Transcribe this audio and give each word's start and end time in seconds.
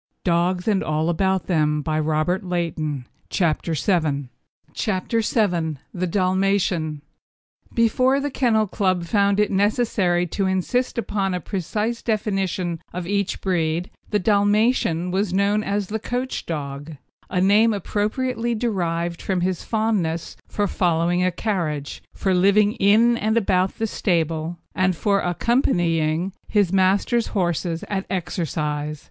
VIOLA 0.25 0.37
OF 0.41 0.67
REDGRAVE 0.67 1.45
Photograph 1.45 1.83
by 1.83 2.01
Coe, 2.01 2.39
Norwich] 2.41 3.05
CHAPTER 3.29 3.75
VII 5.19 5.77
THE 5.93 6.07
DALMATIAN 6.07 7.03
Before 7.75 8.19
the 8.19 8.31
Kennel 8.31 8.65
Club 8.65 9.05
found 9.05 9.39
it 9.39 9.51
necessary 9.51 10.25
to 10.25 10.47
insist 10.47 10.97
upon 10.97 11.35
a 11.35 11.39
precise 11.39 12.01
definition 12.01 12.81
of 12.91 13.05
each 13.05 13.41
breed, 13.41 13.91
the 14.09 14.17
Dalmatian 14.17 15.11
was 15.11 15.31
known 15.35 15.63
as 15.63 15.85
the 15.85 15.99
Coach 15.99 16.47
Dog, 16.47 16.95
a 17.29 17.39
name 17.39 17.71
appropriately 17.71 18.55
derived 18.55 19.21
from 19.21 19.41
his 19.41 19.63
fondness 19.63 20.35
for 20.47 20.65
following 20.65 21.23
a 21.23 21.31
carriage, 21.31 22.01
for 22.15 22.33
living 22.33 22.73
in 22.77 23.17
and 23.17 23.37
about 23.37 23.77
the 23.77 23.85
stable, 23.85 24.57
and 24.73 24.95
for 24.95 25.19
accompanying 25.21 26.33
his 26.47 26.73
master's 26.73 27.27
horses 27.27 27.83
at 27.87 28.07
exercise. 28.09 28.99